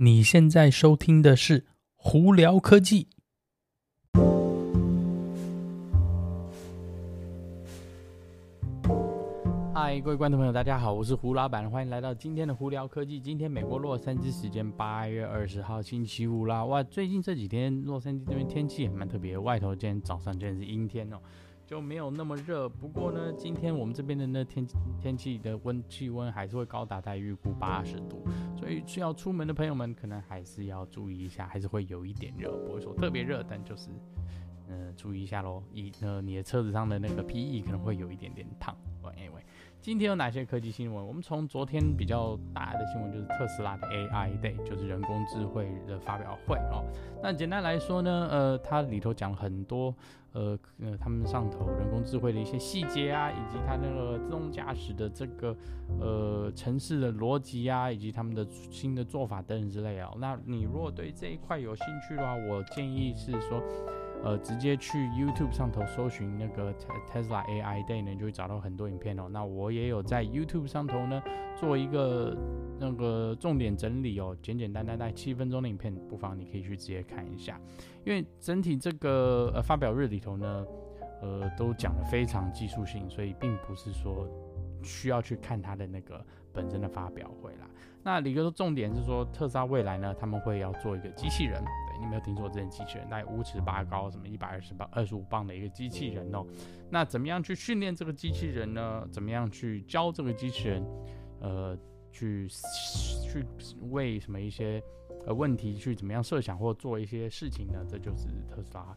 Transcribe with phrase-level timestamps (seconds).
[0.00, 1.62] 你现在收听的是
[1.96, 3.08] 《胡聊科技》。
[9.74, 13.20] 嗨，各位观众朋友，大家好，我是胡老板，欢迎来到今天的《胡聊科技》。
[13.24, 21.16] 今天美国洛杉矶时间八月二十号星期五啦，哇，最近这几天洛杉矶这边天气也蛮特别，外头今天早上真的是阴天哦。
[21.68, 24.66] 就没有那么热，不过呢，今天我们这边的那天
[24.98, 28.26] 天气的温气温还是会高达在预估八十度，
[28.56, 33.90] 所以需要出门的朋友们可能还是要注意一下，还是会有一点热，不会说特别热，但就是，
[34.68, 35.62] 嗯、注意一下喽。
[35.70, 38.74] 一呃，你的车子上的那个 PE 可能会有一点点烫。
[39.80, 41.06] 今天有哪些科技新闻？
[41.06, 46.84] 我们从昨天比较大的新闻就是特斯拉的 AI Day，就是人工智慧的发表会哦。
[47.22, 49.94] 那简单来说呢，呃，它里头讲了很多，
[50.32, 55.56] 呃呃，他们上头人工智慧的一些细节啊，以及它那个自动驾驶的这个
[56.00, 60.12] 呃城市的逻辑啊，以及他们的新的做法等等之类啊。
[60.18, 63.62] 那你如果对这一块有兴趣的话，我建议是说。
[64.24, 66.74] 呃，直接去 YouTube 上头搜寻那个
[67.10, 69.28] Tesla AI Day 呢，就会找到很多影片哦。
[69.30, 71.22] 那我也有在 YouTube 上头呢
[71.56, 72.36] 做一个
[72.80, 77.60] 那个重点整理哦，简简单单在七分钟的影片，不妨你可以去直接看一下。
[78.04, 80.66] 因为整体这个呃发表日里头呢，
[81.22, 84.28] 呃都讲的非常技术性，所以并不是说
[84.82, 87.68] 需要去看它的那个本身的发表会啦。
[88.02, 91.62] 那里头重点是说，特斯拉未来呢，他们会要做一个机器人。
[92.00, 96.44] 你没有听错，这件机器人大概五尺八高，什么一百二十磅、二十五磅的一个机器人哦。
[96.90, 99.06] 那怎么样去训练这个机器人呢？
[99.10, 100.84] 怎么样去教这个机器人？
[101.40, 101.78] 呃，
[102.10, 103.44] 去去
[103.90, 104.82] 为什么一些
[105.26, 107.84] 呃问题去怎么样设想或做一些事情呢？
[107.88, 108.96] 这就是特斯拉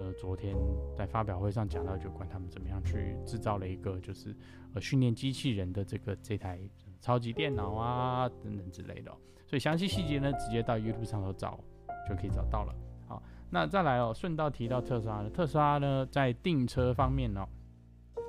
[0.00, 0.56] 呃昨天
[0.96, 4.34] 在发表会上讲到，就管他们怎么样去制造了一个就是
[4.74, 6.58] 呃训练机器人的这个这台
[7.00, 9.10] 超级电脑啊等等之类的。
[9.46, 11.60] 所以详细细节呢，直接到 YouTube 上头找。
[12.08, 12.74] 就可以找到了。
[13.08, 17.48] 好，那再来哦，顺道提到特斯拉，特斯拉呢在订车方面呢、哦，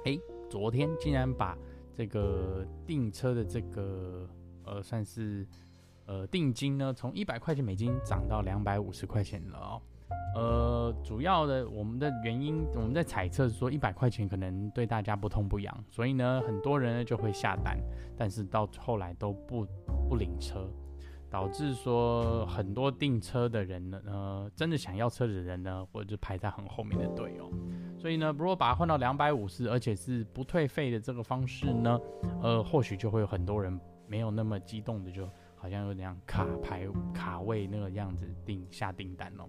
[0.05, 1.57] 诶，昨天竟然把
[1.95, 4.29] 这个订车的这个
[4.63, 5.47] 呃算是
[6.05, 9.81] 呃定金呢，从一百块钱美金涨到两百五十块钱了哦。
[10.35, 17.77] 呃，主要的我们的原因，我们在猜测说一百块钱可能对大家不痛不痒，所以呢很多人呢就会下单，
[18.15, 19.65] 但是到后来都不
[20.07, 20.69] 不领车。
[21.29, 27.51] 导致说很多订车的人呢，呃，真的想要车的人呢，或者就排在很后面的队哦。
[27.97, 31.99] 所以呢，如果把它换到两百五十，而且是不退费的这个方式呢，
[32.41, 33.77] 呃，或许就会有很多人
[34.07, 39.43] 没有那么激动的，就好像有点卡排卡位那个样子订下订单哦。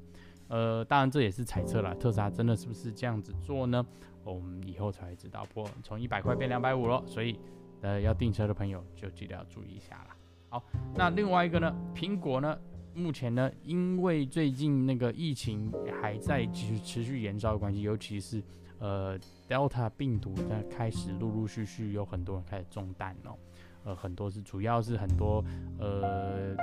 [0.49, 3.84] 呃，当然这也是猜测了，特斯拉真的是不是这样子做呢？
[4.25, 5.45] 我们以后才会知道。
[5.53, 7.39] 不过从一百块变两百五了，所以
[7.83, 10.16] 呃，要订车的朋友就记得要注意一下啦。
[10.50, 10.62] 好，
[10.94, 11.75] 那另外一个呢？
[11.94, 12.59] 苹果呢？
[12.94, 18.42] 目前呢，因为最近那个疫情还在继续持续延烧的关系，尤其是
[18.78, 19.16] 呃
[19.48, 23.38] Delta 病毒在开始陆陆续续有很多人开始中弹哦，
[23.84, 25.44] 呃，很多是主要是很多
[25.78, 26.56] 呃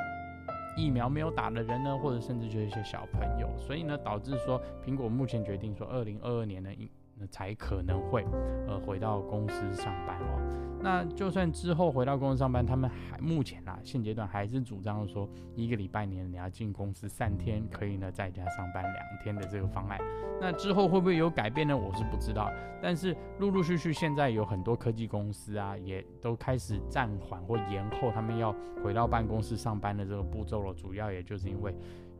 [0.75, 6.69] 疫苗没有打的人呢，或者甚至就是一些小朋友，所以呢，导致说苹果目前决定说，二零二二年呢，
[7.17, 8.25] 那才可能会
[8.67, 10.41] 呃回到公司上班哦。
[10.81, 19.99] 那就算之后回到公司上班，他们还目前啊现阶段还是主张说一个礼拜年你要进公司三天，可以呢在家上班两天的这个方案。
[20.39, 21.75] 那之后会不会有改变呢？
[21.75, 22.51] 我是不知道。
[22.83, 28.53] 但是陆陆续续现在有很多科技公司啊，也都开始暂缓或延后他们要
[28.83, 30.73] 回到办公室上班的这个步骤了。
[30.73, 31.73] 主要也就是因为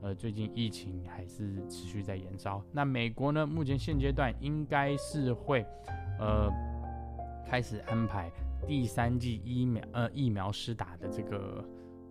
[0.05, 2.63] 呃最近疫情还是持续在延烧。
[2.71, 5.65] 那美国呢，目前现阶段应该是会
[6.19, 6.47] 呃
[7.43, 8.31] 开始安排。
[8.67, 11.63] 第三剂疫苗呃疫苗施打的这个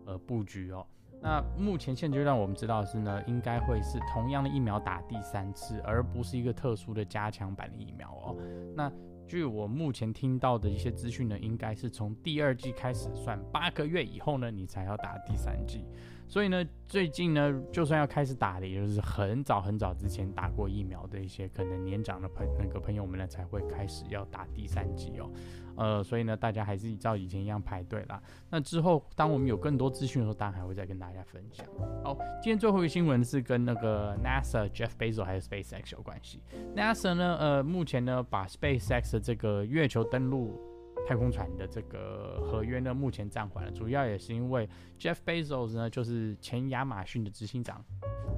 [0.06, 0.84] 呃布局哦，
[1.20, 8.36] 那目前现阶段我们知道是呢，应该会是同样的疫苗打第三次，而不是一个特殊的加强版的疫苗哦。
[8.76, 8.90] 那
[9.26, 15.84] 据我目前听到的一些资讯呢，应该是从第二季开始算八个月以后呢，你才要打第三季。
[16.26, 25.30] 所以呢，最近呢，就算要开始打的，也就是很早很早之前打过疫苗的一些可能年长的朋那个朋友们呢，才会开始要打第三季哦。
[25.76, 28.22] 呃，所以呢，大家还是照以前一样排队啦。
[28.50, 31.66] 那之后，当我们有更多资讯的时候，当然还会再跟大家分享。
[32.02, 36.40] 好，今天最后一个新闻是跟那个 NASA Jeff Bezos 还有 SpaceX 有关系。
[36.76, 40.60] NASA 呢，呃，目前呢，把 SpaceX 的这个月球登陆
[41.06, 43.70] 太空船的这个合约呢，目前暂缓了。
[43.70, 44.68] 主要也是因为
[44.98, 47.84] Jeff Bezos 呢，就是前亚马逊的执行长，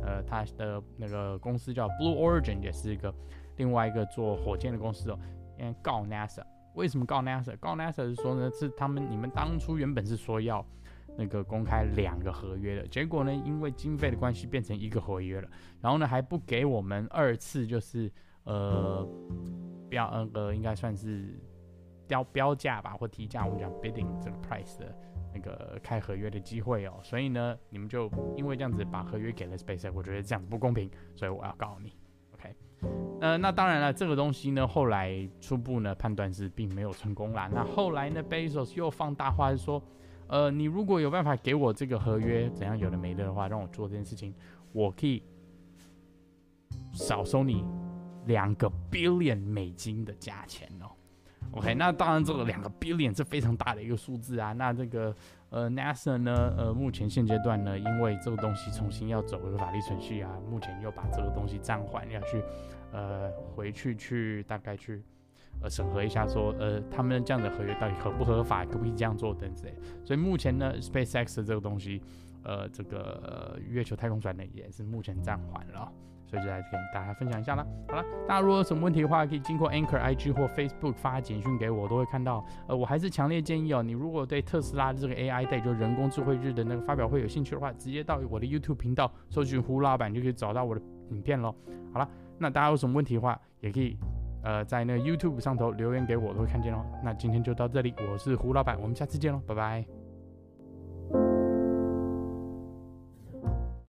[0.03, 3.15] 呃，他的那个公司叫 Blue Origin，也是一个
[3.57, 5.19] 另外一个做火箭的公司哦，
[5.59, 6.43] 因为告 NASA。
[6.77, 7.57] 为什么告 NASA？
[7.59, 10.65] 告 NASA 是说呢，是他们你们当初原本是说要
[11.19, 15.49] 那个公开两个合约的，结果呢，因为经费的关系变成一个合约了，
[15.81, 18.13] 然后呢还不给我们二次就是
[18.45, 19.09] 呃
[19.89, 21.41] 标那个应该算是
[22.07, 24.95] 标标价吧或提价，我们讲 bidding 这个 price 的
[25.33, 31.95] 那个开合约的机会哦，所以呢你们就因为这样子把合约给了 SpaceX，我觉得这样子不公平，所以我要告你
[33.21, 39.83] 呃，那当然了，这个东西呢后来初步呢判断是并没有成功啦，那后来呢 Bezos 又放大话说。
[40.29, 44.35] 呃，你如果有办法给我这个合约，怎样有的没的的话，让我做这件事情，
[44.73, 45.23] 我可以
[46.93, 47.65] 少收你
[48.25, 50.91] 两个 billion 美金的价钱哦。
[51.53, 54.53] OK，那当然这个两个 billion 是非常大的一个数字啊。
[54.53, 55.15] 那这个
[55.51, 62.43] 呃 NASA 呢，呃目前现阶段呢，因为这个东西重新要走一个法律程序啊，目前又把这个东西暂缓，要去
[62.93, 65.03] 呃回去去大概去。
[65.63, 69.75] 呃，审核一下说，呃，他们这样的合约到底合不合法，可不可以这样做等之类。
[70.05, 72.03] 所以目前呢，SpaceX 这个东西，
[72.43, 75.91] 呃，这个、月球太空船呢，也是目前暂缓了。
[76.27, 77.67] 所以就来跟大家分享一下啦。
[77.89, 82.45] 好了，大家如果有什么问题的话，可以经过 Anchor IG 或 Facebook 发简讯给我，我都会看到。
[82.69, 91.55] 呃，我还是强烈建议哦，你如果对特斯拉的这个 AI Day 就人工智慧日的那个发表会有兴趣的话，直接到我的 YouTube 频道搜寻胡老板就可以找到我的影片喽。
[91.95, 93.97] 好了，那大家有什么问题的话，也可以。
[94.43, 96.87] 呃，在那个 YouTube 上头留言给我，都会看见哦。
[97.03, 99.96] 那今天就到这里，我是胡老板，我们下次见喽，拜拜。